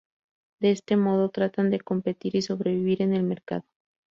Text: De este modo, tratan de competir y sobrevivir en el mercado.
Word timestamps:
De 0.59 0.71
este 0.71 0.97
modo, 0.97 1.29
tratan 1.29 1.69
de 1.69 1.79
competir 1.79 2.35
y 2.35 2.41
sobrevivir 2.41 3.03
en 3.03 3.13
el 3.13 3.21
mercado. 3.21 3.65